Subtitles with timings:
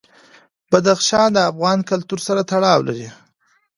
[0.71, 3.09] بدخشان د افغان کلتور سره تړاو لري.